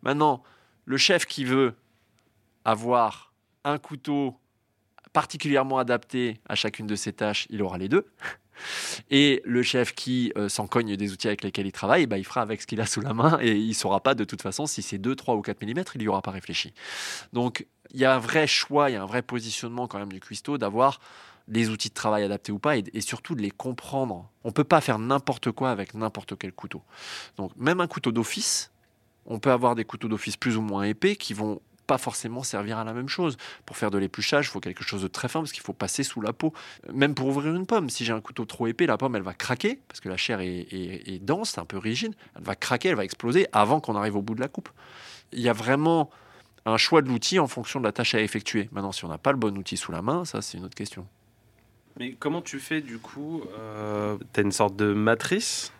[0.01, 0.43] Maintenant,
[0.85, 1.75] le chef qui veut
[2.65, 4.35] avoir un couteau
[5.13, 8.05] particulièrement adapté à chacune de ses tâches, il aura les deux.
[9.09, 12.25] Et le chef qui euh, s'en cogne des outils avec lesquels il travaille, bah, il
[12.25, 14.41] fera avec ce qu'il a sous la main et il ne saura pas de toute
[14.41, 16.73] façon si c'est 2, 3 ou 4 mm, il n'y aura pas réfléchi.
[17.33, 20.11] Donc il y a un vrai choix, il y a un vrai positionnement quand même
[20.11, 20.99] du cuistot d'avoir
[21.47, 24.29] des outils de travail adaptés ou pas et, surtout de les comprendre.
[24.43, 26.83] On peut pas faire n'importe quoi avec n'importe quel couteau.
[27.37, 28.71] Donc même un couteau d'office,
[29.25, 32.77] on peut avoir des couteaux d'office plus ou moins épais qui vont pas forcément servir
[32.77, 33.35] à la même chose.
[33.65, 36.03] Pour faire de l'épluchage, il faut quelque chose de très fin parce qu'il faut passer
[36.03, 36.53] sous la peau.
[36.93, 39.33] Même pour ouvrir une pomme, si j'ai un couteau trop épais, la pomme elle va
[39.33, 42.13] craquer parce que la chair est, est, est dense, un peu rigide.
[42.35, 44.69] Elle va craquer, elle va exploser avant qu'on arrive au bout de la coupe.
[45.31, 46.11] Il y a vraiment
[46.69, 48.69] un choix de l'outil en fonction de la tâche à effectuer.
[48.71, 50.75] Maintenant, si on n'a pas le bon outil sous la main, ça c'est une autre
[50.75, 51.05] question.
[51.99, 55.73] Mais comment tu fais du coup euh, Tu as une sorte de matrice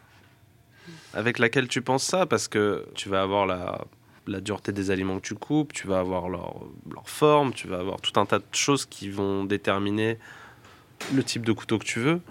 [1.13, 2.25] avec laquelle tu penses ça?
[2.25, 3.85] Parce que tu vas avoir la,
[4.27, 6.61] la dureté des aliments que tu coupes, tu vas avoir leur,
[6.93, 10.17] leur, forme, tu vas avoir tout un tas de choses qui vont déterminer
[11.13, 12.21] le type de couteau que tu veux.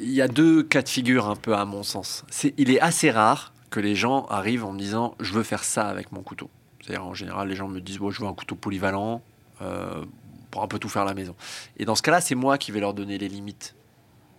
[0.00, 2.24] Il y a deux cas de figure un peu à mon sens.
[2.30, 5.64] C'est, il est assez rare que les gens arrivent en me disant je veux faire
[5.64, 6.50] ça avec mon couteau.
[6.96, 9.22] En général, les gens me disent Je veux un couteau polyvalent
[9.60, 10.04] euh,
[10.50, 11.34] pour un peu tout faire à la maison.
[11.76, 13.74] Et dans ce cas-là, c'est moi qui vais leur donner les limites.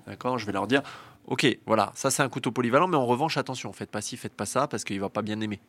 [0.08, 0.40] D'accord?
[0.40, 0.82] Je vais leur dire
[1.30, 4.34] Ok, voilà, ça c'est un couteau polyvalent, mais en revanche, attention, faites pas ci, faites
[4.34, 5.60] pas ça, parce qu'il va pas bien aimer.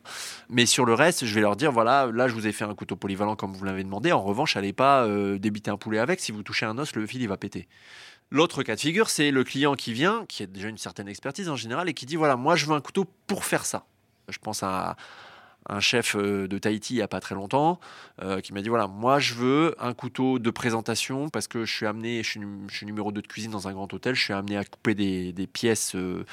[0.49, 2.73] Mais sur le reste, je vais leur dire voilà, là je vous ai fait un
[2.73, 4.11] couteau polyvalent comme vous l'avez demandé.
[4.11, 6.19] En revanche, allez pas euh, débiter un poulet avec.
[6.19, 7.67] Si vous touchez un os, le fil il va péter.
[8.31, 11.47] L'autre cas de figure, c'est le client qui vient, qui a déjà une certaine expertise
[11.47, 13.85] en général, et qui dit voilà, moi je veux un couteau pour faire ça.
[14.29, 14.95] Je pense à,
[15.71, 17.79] un chef euh, de Tahiti il n'y a pas très longtemps
[18.21, 21.73] euh, qui m'a dit voilà moi je veux un couteau de présentation parce que je
[21.73, 22.29] suis amené je
[22.69, 25.47] suis, numéro 2 de cuisine dans un grand hôtel je suis amené à couper des,
[25.47, 26.25] pièces euh,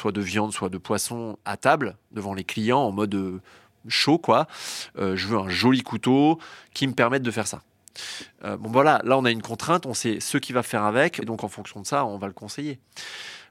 [0.00, 3.40] soit de viande soit de poisson à table devant les clients en mode
[3.88, 4.46] chaud quoi.
[4.96, 6.38] Je veux un joli couteau
[6.74, 7.62] qui me permette de faire ça.
[8.42, 11.24] Bon voilà là on a une contrainte on sait ce qu'il va faire avec et
[11.24, 12.78] donc en fonction de ça on va le conseiller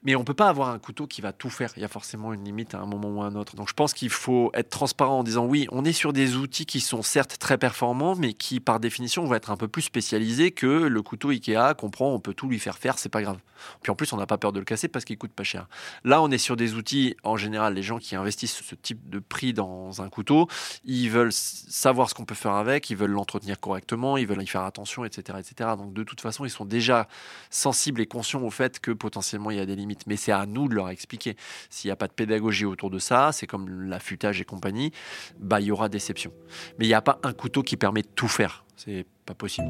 [0.04, 1.72] mais on peut pas avoir un couteau qui va tout faire.
[1.76, 3.56] Il y a forcément une limite à un moment ou à un autre.
[3.56, 6.66] Donc je pense qu'il faut être transparent en disant oui, on est sur des outils
[6.66, 10.50] qui sont certes très performants, mais qui par définition vont être un peu plus spécialisés
[10.50, 13.38] que le couteau Ikea qu'on on peut tout lui faire faire, c'est pas grave.
[13.82, 15.68] Puis en plus, on n'a pas peur de le casser parce qu'il coûte pas cher.
[16.04, 19.18] Là, on est sur des outils, en général, les gens qui investissent ce type de
[19.20, 20.48] prix dans un couteau,
[20.84, 24.46] ils veulent savoir ce qu'on peut faire avec, ils veulent l'entretenir correctement, ils veulent y
[24.46, 25.70] faire attention, etc., etc.
[25.76, 27.08] Donc de toute façon, ils sont déjà
[27.50, 30.46] sensibles et conscients au fait que potentiellement il y a des limites mais c'est à
[30.46, 31.36] nous de leur expliquer.
[31.70, 34.92] S'il n'y a pas de pédagogie autour de ça, c'est comme l'affûtage et compagnie,
[35.38, 36.32] bah il y aura déception.
[36.78, 38.64] Mais il n'y a pas un couteau qui permet de tout faire.
[38.76, 39.68] C'est pas possible.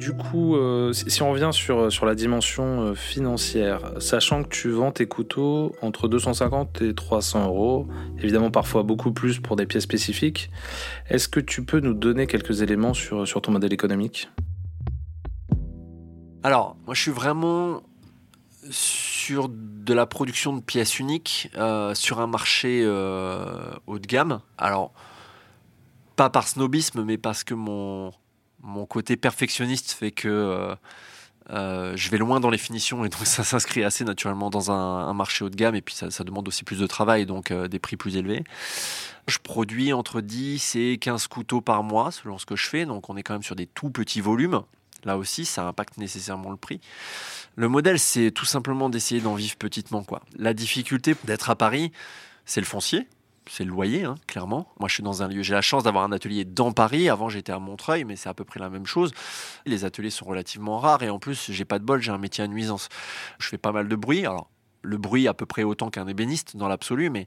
[0.00, 4.70] Du coup, euh, si, on revient sur, sur la dimension euh, financière, sachant que tu
[4.70, 7.86] vends tes couteaux entre 250 et 300 euros,
[8.18, 10.50] évidemment parfois beaucoup plus pour des pièces spécifiques,
[11.10, 14.30] est-ce que tu peux nous donner quelques éléments sur, sur ton modèle économique?
[16.42, 17.82] Alors, moi je suis vraiment
[18.70, 24.40] sur de la production de pièces uniques euh, sur un marché haut de gamme.
[24.56, 24.94] Alors,
[26.16, 28.12] pas par snobisme, mais parce que mon,
[28.62, 30.74] mon côté perfectionniste fait que euh,
[31.50, 35.12] euh, je vais loin dans les finitions et donc ça s'inscrit assez naturellement dans un,
[35.14, 37.78] marché haut de gamme et puis ça, demande aussi plus de travail donc euh, des
[37.78, 38.44] prix plus élevés.
[39.26, 43.08] Je produis entre 10 et 15 couteaux par mois selon ce que je fais donc
[43.10, 44.62] on est quand même sur des tout petits volumes.
[45.04, 46.78] Là aussi, ça impacte nécessairement le prix.
[47.56, 50.02] Le modèle, c'est tout simplement d'essayer d'en vivre petitement.
[50.02, 50.20] Quoi.
[50.36, 51.90] La difficulté d'être à Paris,
[52.44, 53.08] c'est le foncier
[53.46, 54.68] c'est le loyer, hein, clairement.
[54.78, 57.08] Moi, je suis dans un lieu, j'ai la chance d'avoir un atelier dans Paris.
[57.08, 59.12] Avant, j'étais à Montreuil, mais c'est à peu près la même chose.
[59.66, 62.44] Les ateliers sont relativement rares et en plus, j'ai pas de bol, j'ai un métier
[62.44, 62.88] à nuisance.
[63.38, 64.24] Je fais pas mal de bruit.
[64.26, 64.50] Alors,
[64.82, 67.26] le bruit à peu près autant qu'un ébéniste dans l'absolu, mais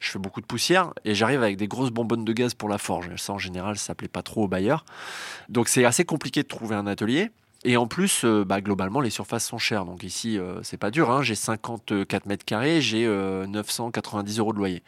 [0.00, 2.78] je fais beaucoup de poussière et j'arrive avec des grosses bonbonnes de gaz pour la
[2.78, 3.14] forge.
[3.16, 4.84] Ça, en général, ça plaît pas trop aux bailleurs.
[5.48, 7.30] Donc, c'est assez compliqué de trouver un atelier.
[7.68, 9.84] Et en plus, euh, bah, globalement, les surfaces sont chères.
[9.84, 11.10] Donc ici, euh, c'est pas dur.
[11.10, 11.22] Hein.
[11.22, 14.84] J'ai 54 mètres carrés, j'ai 990 euh, euros de loyer.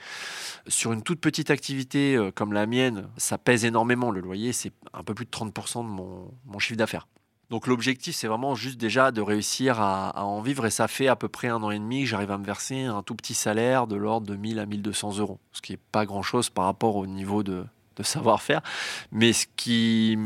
[0.68, 4.12] Sur une toute petite activité comme la mienne, ça pèse énormément.
[4.12, 7.08] Le loyer, c'est un peu plus de 30% de mon, chiffre d'affaires.
[7.50, 10.64] Donc l'objectif, c'est vraiment juste déjà de réussir à, à, en vivre.
[10.64, 12.84] Et ça fait à peu près un an et demi que j'arrive à me verser
[12.84, 15.40] un tout petit salaire de l'ordre de 1000 à 1200 euros.
[15.50, 17.64] Ce qui n'est pas grand-chose par rapport au niveau de,
[18.02, 18.62] de savoir-faire,
[19.12, 20.16] mais ce qui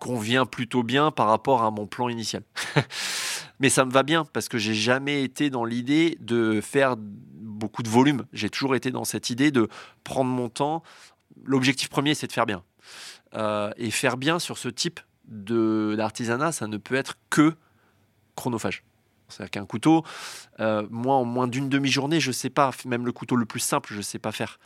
[0.00, 2.42] convient plutôt bien par rapport à mon plan initial.
[3.60, 7.82] mais ça me va bien parce que j'ai jamais été dans l'idée de faire beaucoup
[7.82, 8.24] de volume.
[8.32, 9.68] J'ai toujours été dans cette idée de
[10.04, 10.82] prendre mon temps.
[11.44, 12.64] L'objectif premier, c'est de faire bien.
[13.34, 17.54] Euh, et faire bien sur ce type d'artisanat, ça ne peut être que
[18.34, 18.84] chronophage.
[19.32, 20.04] C'est-à-dire qu'un couteau,
[20.60, 23.60] euh, moi, en moins d'une demi-journée, je ne sais pas, même le couteau le plus
[23.60, 24.58] simple, je ne sais pas faire.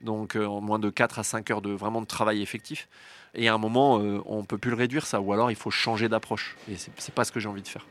[0.00, 2.88] Donc, euh, en moins de 4 à 5 heures de vraiment de travail effectif.
[3.34, 5.20] Et à un moment, euh, on ne peut plus le réduire, ça.
[5.20, 6.56] Ou alors, il faut changer d'approche.
[6.68, 7.86] Et ce n'est pas ce que j'ai envie de faire.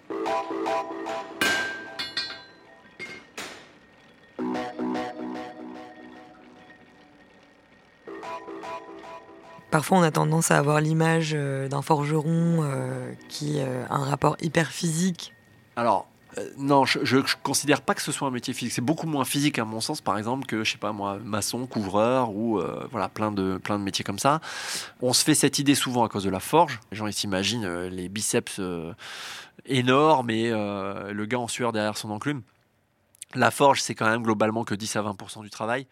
[9.72, 12.68] Parfois, on a tendance à avoir l'image d'un forgeron
[13.30, 15.34] qui a un rapport hyper physique.
[15.76, 18.74] Alors, euh, non, je ne considère pas que ce soit un métier physique.
[18.74, 21.66] C'est beaucoup moins physique à mon sens, par exemple, que je sais pas moi, maçon,
[21.66, 24.40] couvreur ou euh, voilà plein de plein de métiers comme ça.
[25.02, 26.80] On se fait cette idée souvent à cause de la forge.
[26.92, 28.62] Les gens ils s'imaginent euh, les biceps
[29.66, 32.42] énormes et le gars en sueur derrière son enclume.
[33.36, 35.86] La forge, c'est quand même globalement que 10 à 20% du travail.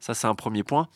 [0.00, 0.88] Ça, c'est un premier point.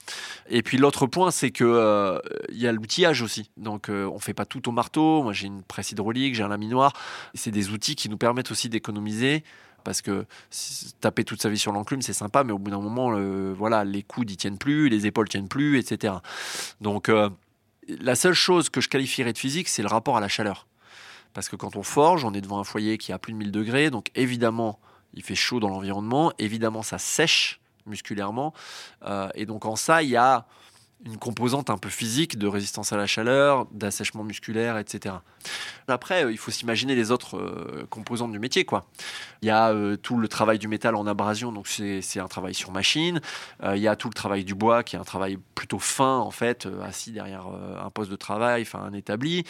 [0.48, 2.18] Et puis l'autre point, c'est que euh,
[2.50, 3.50] il y a l'outillage aussi.
[3.56, 5.22] Donc, euh, on fait pas tout au marteau.
[5.22, 6.92] Moi, j'ai une presse hydraulique, j'ai un laminoir.
[7.34, 9.42] C'est des outils qui nous permettent aussi d'économiser.
[9.82, 10.26] Parce que
[11.00, 13.18] taper toute sa vie sur l'enclume, c'est sympa, mais au bout d'un moment,
[13.54, 16.14] voilà, les coudes, ils tiennent plus, les épaules tiennent plus, etc.
[16.80, 17.30] Donc, euh,
[17.88, 20.66] la seule chose que je qualifierais de physique, c'est le rapport à la chaleur.
[21.32, 23.52] Parce que quand on forge, on est devant un foyer qui a plus de 1000
[23.52, 24.80] degrés, donc évidemment,
[25.14, 27.59] il fait chaud dans l'environnement, évidemment, ça sèche
[27.90, 28.54] musculairement.
[29.04, 30.46] Euh, et donc en ça, il y a
[31.06, 35.14] une composante un peu physique de résistance à la chaleur, d'assèchement musculaire, etc.
[35.88, 38.66] Après, euh, il faut s'imaginer les autres euh, composantes du métier.
[38.66, 38.84] Quoi.
[39.40, 42.70] Il y a tout le travail du métal en abrasion, donc c'est un travail sur
[42.70, 43.22] machine.
[43.64, 46.30] il y a tout le travail du bois, qui est un travail plutôt fin, en
[46.30, 49.44] fait, assis derrière un poste de travail, un établi.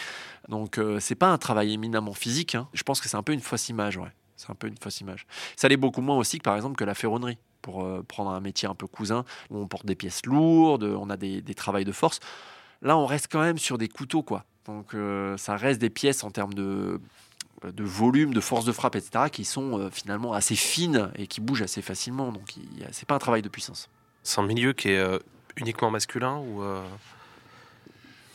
[0.49, 2.55] Donc c'est pas un travail éminemment physique.
[2.55, 2.69] Hein.
[2.75, 3.99] Je pense que c'est un peu une fausse image.
[4.41, 5.27] C'est un peu une fausse image.
[5.55, 8.41] Ça l'est beaucoup moins aussi que par exemple que la ferronnerie pour euh, prendre un
[8.41, 11.85] métier un peu cousin, où on porte des pièces lourdes, on a des, des travails
[11.85, 12.21] de force.
[12.83, 14.45] Là, on reste quand même sur des couteaux, quoi.
[14.67, 17.01] Donc, euh, ça reste des pièces en termes de,
[17.65, 21.41] de volume, de force de frappe, etc., qui sont euh, finalement assez fines et qui
[21.41, 22.33] bougent assez facilement.
[22.33, 22.55] Donc,
[22.93, 23.89] c'est pas un travail de puissance.
[24.23, 25.19] C'est un milieu qui est
[25.57, 26.63] uniquement masculin ou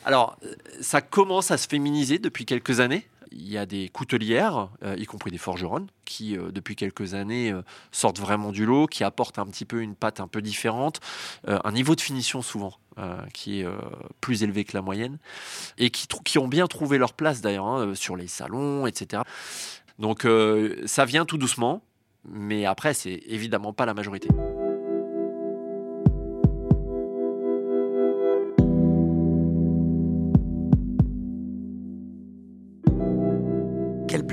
[0.03, 0.38] Alors,
[0.81, 5.05] ça commence à se féminiser depuis quelques années il y a des coutelières, euh, y
[5.05, 7.61] compris des forgeronnes, qui euh, depuis quelques années euh,
[7.91, 10.99] sortent vraiment du lot, qui apportent un petit peu une pâte un peu différente,
[11.47, 12.73] un niveau de finition souvent
[13.33, 13.67] qui est
[14.21, 15.17] plus élevé que la moyenne,
[15.77, 19.23] et qui, qui ont bien trouvé leur place d'ailleurs hein, sur les salons, etc.
[19.99, 20.25] Donc
[20.85, 21.83] ça vient tout doucement,
[22.23, 24.29] mais après c'est évidemment pas la majorité.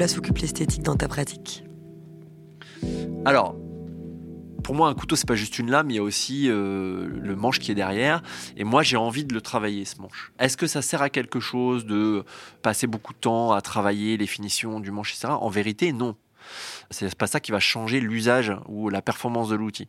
[0.03, 1.62] Place occupe l'esthétique dans ta pratique
[3.25, 3.55] Alors,
[4.65, 7.37] pour moi, un couteau, c'est pas juste une lame, il y a aussi euh, le
[7.37, 8.21] manche qui est derrière.
[8.57, 10.33] Et moi, j'ai envie de le travailler, ce manche.
[10.41, 12.25] Est-ce que ça sert à quelque chose de
[12.62, 15.35] passer beaucoup de temps à travailler les finitions du manche, etc.
[15.41, 16.17] En vérité, non.
[16.91, 19.87] C'est pas ça qui va changer l'usage ou la performance de l'outil.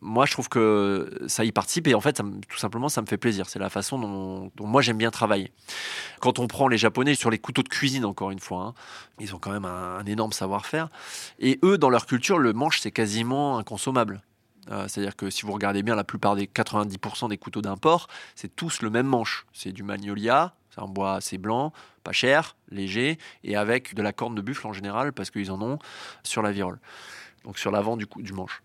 [0.00, 3.16] Moi, je trouve que ça y participe et en fait, tout simplement, ça me fait
[3.16, 3.48] plaisir.
[3.48, 5.52] C'est la façon dont, moi j'aime bien travailler.
[6.20, 8.74] Quand on prend les Japonais sur les couteaux de cuisine, encore une fois, hein,
[9.18, 10.88] ils ont quand même un, énorme savoir-faire.
[11.40, 14.22] Et eux, dans leur culture, le manche, c'est quasiment inconsommable.
[14.70, 18.06] Euh, c'est-à-dire que si vous regardez bien, la plupart des 90% des couteaux d'import,
[18.36, 19.46] c'est tous le même manche.
[19.52, 21.72] C'est du magnolia, c'est un bois assez blanc,
[22.04, 25.60] pas cher, léger, et avec de la corne de buffle en général, parce qu'ils en
[25.62, 25.78] ont
[26.22, 26.78] sur la virole,
[27.44, 28.62] donc sur l'avant du, du manche.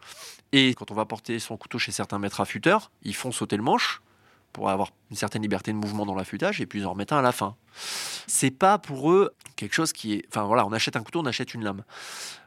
[0.53, 3.63] Et quand on va porter son couteau chez certains maîtres affûteurs, ils font sauter le
[3.63, 4.01] manche
[4.53, 7.17] pour avoir une certaine liberté de mouvement dans l'affûtage, et puis ils en remettent un
[7.17, 7.55] à la fin.
[8.27, 10.25] C'est pas pour eux quelque chose qui est.
[10.29, 11.83] Enfin voilà, on achète un couteau, on achète une lame.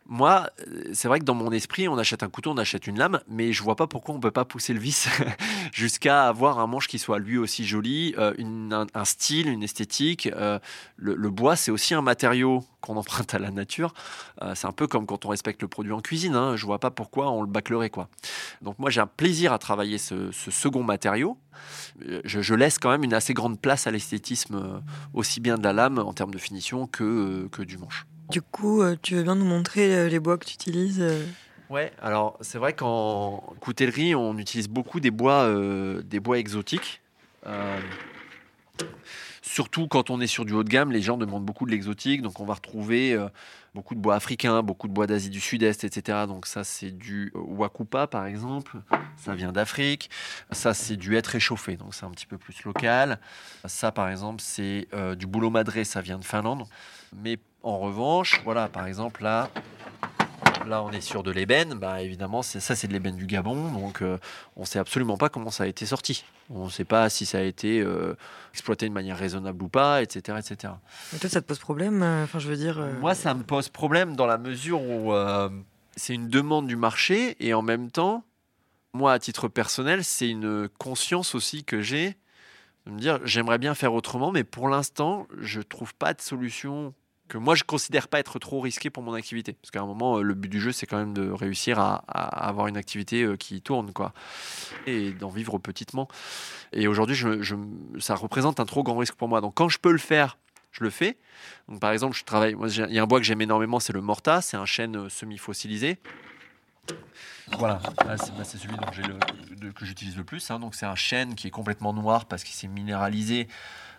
[0.09, 2.99] Moi, euh, c'est vrai que dans mon esprit, on achète un couteau, on achète une
[2.99, 5.09] lame, mais je vois pas pourquoi on peut pas pousser le vis
[5.73, 8.33] jusqu'à avoir un manche qui soit lui aussi joli, euh,
[8.95, 10.29] un, style, une esthétique.
[10.29, 10.61] Euh,
[10.97, 13.95] le, bois, c'est aussi un matériau qu'on emprunte à la nature.
[14.55, 16.37] c'est un peu comme quand on respecte le produit en cuisine.
[16.37, 16.55] Hein.
[16.55, 18.09] Je vois pas pourquoi on le bâclerait quoi.
[18.63, 21.37] Donc moi, j'ai un plaisir à travailler ce, second matériau.
[22.25, 24.83] Je, laisse quand même une assez grande place à l'esthétisme,
[25.15, 28.07] aussi bien de la lame en termes de finition que, que du manche.
[28.31, 31.25] Du coup, euh, tu veux bien nous montrer euh, les bois que tu utilises euh
[31.69, 35.53] Ouais, alors c'est vrai qu'en coutellerie, on utilise beaucoup des bois,
[36.05, 37.03] des bois exotiques.
[39.43, 42.23] surtout quand on est sur du haut de gamme, les gens demandent beaucoup de l'exotique,
[42.23, 43.19] donc on va retrouver
[43.77, 46.25] beaucoup de bois africains, beaucoup de bois d'Asie du Sud-Est, etc.
[46.27, 48.79] Donc ça, c'est du wakupa par exemple,
[49.17, 50.09] ça vient d'Afrique.
[50.51, 53.21] Ça, c'est du être réchauffé, donc c'est un petit peu plus local.
[53.67, 56.65] Ça, par exemple, c'est du boulot madré, ça vient de Finlande.
[57.23, 59.51] Mais en revanche, voilà, par exemple, là,
[60.67, 61.75] là on est sur de l'ébène.
[61.75, 63.71] Bah, évidemment, ça, c'est de l'ébène du Gabon.
[63.73, 64.19] Donc, euh,
[64.57, 66.25] on ne sait absolument pas comment ça a été sorti.
[66.51, 68.15] On ne sait pas si ça a été euh,
[68.53, 70.39] exploité de manière raisonnable ou pas, etc.
[70.39, 70.75] etc.
[71.13, 72.79] Mais toi, ça te pose problème euh, Enfin, je veux dire.
[73.01, 75.13] Moi, ça me pose problème dans la mesure où
[75.97, 78.25] c'est une demande du marché et en même temps,
[78.93, 82.17] moi, à titre personnel, c'est une conscience aussi que j'ai
[82.87, 86.95] de me dire j'aimerais bien faire autrement, mais pour l'instant, je trouve pas de solution
[87.29, 89.53] que moi je considère pas être trop risqué pour mon activité.
[89.55, 91.97] Parce qu'à un moment, euh, le but du jeu, c'est quand même de réussir à,
[91.97, 94.13] avoir une activité euh, qui tourne, quoi,
[94.87, 96.09] et d'en vivre petitement.
[96.73, 97.17] Et aujourd'hui,
[97.99, 99.41] ça représente un trop grand risque pour moi.
[99.41, 100.39] Donc quand je peux le faire,
[100.73, 101.17] je le fais.
[101.69, 102.57] Donc par exemple, je travaille.
[102.69, 104.41] Il y a un bois que j'aime énormément, c'est le morta.
[104.41, 105.99] C'est un chêne euh, semi-fossilisé.
[107.59, 108.77] Voilà, bah, c'est celui
[109.75, 110.51] que j'utilise le plus.
[110.51, 110.59] Hein.
[110.59, 113.49] Donc c'est un chêne qui est complètement noir parce qu'il s'est minéralisé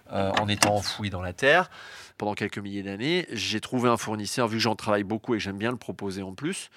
[0.10, 1.70] en étant enfoui dans la terre
[2.18, 3.26] pendant quelques milliers d'années.
[3.32, 6.34] J'ai trouvé un fournisseur, vu que j'en travaille beaucoup et j'aime bien le proposer en
[6.34, 6.70] plus,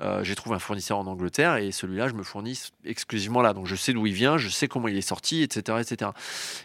[0.00, 3.52] euh, j'ai trouvé un fournisseur en Angleterre et celui-là, je me fournis exclusivement là.
[3.52, 5.78] Donc je sais d'où il vient, je sais comment il est sorti, etc.
[5.80, 6.10] etc.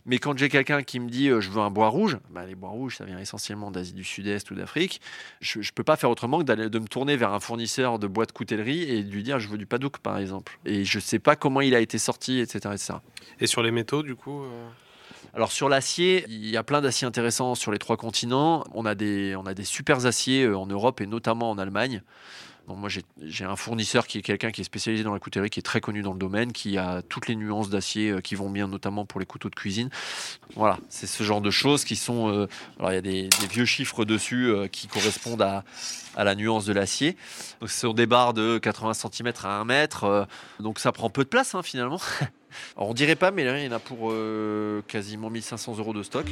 [0.06, 2.56] Mais quand j'ai quelqu'un qui me dit euh, je veux un bois rouge, bah, les
[2.56, 5.02] bois rouges, ça vient essentiellement d'Asie du Sud-Est ou d'Afrique,
[5.42, 8.26] je ne peux pas faire autrement que de me tourner vers un fournisseur de bois
[8.26, 10.58] de coutellerie et de lui dire je veux du padouk par exemple.
[10.66, 12.74] Et je ne sais pas comment il a été sorti, etc.
[12.74, 12.94] etc.
[13.40, 14.68] Et sur les métaux, du coup euh
[15.34, 18.64] alors sur l'acier, il y a plein d'aciers intéressants sur les trois continents.
[18.74, 22.02] On a des, on a des super aciers euh, en Europe et notamment en Allemagne.
[22.68, 22.90] moi,
[23.22, 25.82] j'ai un fournisseur qui est quelqu'un qui est spécialisé dans la coutellerie, qui est très
[25.82, 29.06] connu dans le domaine, qui a toutes les nuances d'acier euh, qui vont bien, notamment
[29.06, 29.90] pour les couteaux de cuisine.
[30.56, 32.30] Voilà, c'est ce genre de choses qui sont.
[32.30, 32.48] Euh,
[32.80, 35.64] alors, il y a des, vieux chiffres dessus qui correspondent à,
[36.16, 37.16] à, la nuance de l'acier.
[37.60, 40.28] Donc, ce sont des barres de 80 cm à 1 mètre.
[40.60, 42.02] donc, ça prend peu de place, hein, finalement.
[42.76, 45.94] Alors, on dirait pas, mais là, il y en a pour euh, quasiment 1500 euros
[45.94, 46.26] de stock.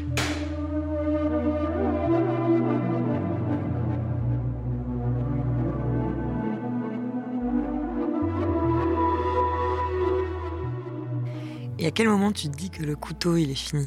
[11.78, 13.86] Et à quel moment tu te dis que le couteau il est fini?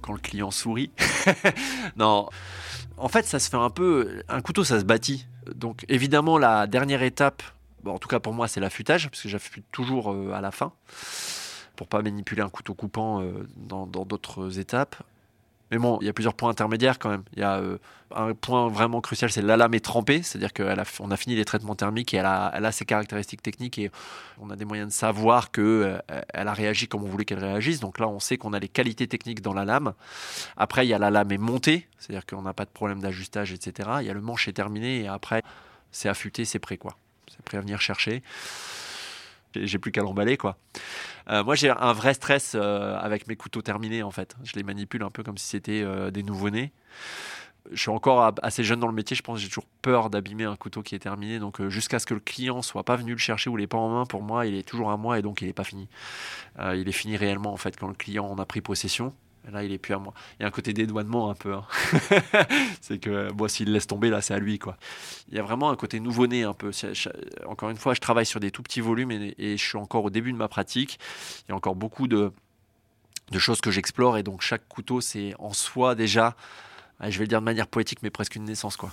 [0.00, 0.90] Quand le client sourit.
[1.96, 2.28] non.
[2.96, 4.22] En fait, ça se fait un peu.
[4.28, 5.26] Un couteau, ça se bâtit.
[5.54, 7.42] Donc, évidemment, la dernière étape,
[7.84, 10.72] en tout cas pour moi, c'est l'affûtage, parce que j'affûte toujours euh, à la fin
[11.76, 14.96] pour pas manipuler un couteau coupant euh, dans d'autres étapes.
[15.70, 17.24] Mais bon, il y a plusieurs points intermédiaires quand même.
[17.32, 17.78] Il y a euh,
[18.14, 21.74] un point vraiment crucial, c'est la lame est trempée, c'est-à-dire qu'on a, fini les traitements
[21.74, 23.90] thermiques et elle a, ses caractéristiques techniques et
[24.40, 27.80] on a des moyens de savoir qu'elle euh, a réagi comme on voulait qu'elle réagisse.
[27.80, 29.94] Donc là, on sait qu'on a les qualités techniques dans la lame.
[30.56, 33.52] Après, il y a la lame est montée, c'est-à-dire qu'on n'a pas de problème d'ajustage,
[33.52, 33.90] etc.
[34.00, 35.42] Il y a le manche est terminé et après,
[35.90, 36.96] c'est affûté, c'est prêt quoi.
[37.28, 38.22] C'est prêt à venir chercher
[39.64, 40.58] j'ai plus qu'à l'emballer quoi.
[41.30, 44.36] Euh, moi j'ai un vrai stress euh, avec mes couteaux terminés en fait.
[44.44, 46.72] Je les manipule un peu comme si c'était euh, des nouveau-nés.
[47.72, 50.44] je suis encore assez jeune dans le métier, je pense que j'ai toujours peur d'abîmer
[50.44, 51.38] un couteau qui est terminé.
[51.38, 53.88] Donc jusqu'à ce que le client soit pas venu le chercher ou n'est pas en
[53.88, 55.88] main, pour moi, il est toujours à moi et donc il n'est pas fini.
[56.58, 59.12] Il est fini réellement en fait quand le client en a pris possession.
[59.52, 60.12] Là, il est plus à moi.
[60.38, 61.54] Il y a un côté dédouanement un peu.
[61.54, 61.64] Hein.
[62.80, 64.58] c'est que moi, s'il laisse tomber, là, c'est à lui.
[64.58, 64.76] quoi.
[65.28, 66.70] Il y a vraiment un côté nouveau-né un peu.
[67.46, 70.04] Encore une fois, je travaille sur des tout petits volumes et, et je suis encore
[70.04, 70.98] au début de ma pratique.
[71.46, 72.32] Il y a encore beaucoup de,
[73.30, 76.36] de choses que j'explore et donc chaque couteau, c'est en soi déjà
[77.00, 78.92] je vais le dire de manière poétique, mais presque une naissance, quoi.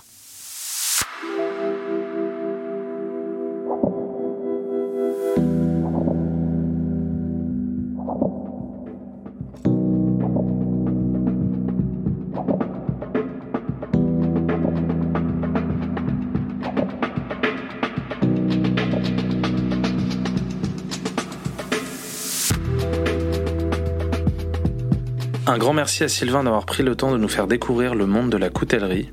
[25.54, 28.28] Un grand merci à Sylvain d'avoir pris le temps de nous faire découvrir le monde
[28.28, 29.12] de la coutellerie.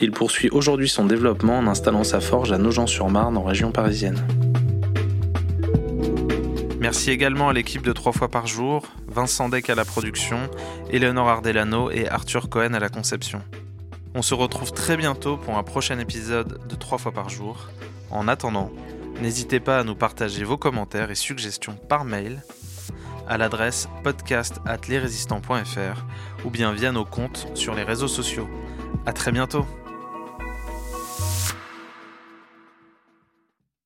[0.00, 4.26] Il poursuit aujourd'hui son développement en installant sa forge à Nogent-sur-Marne en région parisienne.
[6.80, 10.38] Merci également à l'équipe de 3 fois par jour, Vincent Deck à la production,
[10.88, 13.42] Eleonore Ardelano et Arthur Cohen à la conception.
[14.14, 17.68] On se retrouve très bientôt pour un prochain épisode de 3 fois par jour.
[18.10, 18.70] En attendant,
[19.20, 22.42] n'hésitez pas à nous partager vos commentaires et suggestions par mail
[23.32, 24.60] à l'adresse podcast
[26.44, 28.46] ou bien via nos comptes sur les réseaux sociaux.
[29.06, 29.66] À très bientôt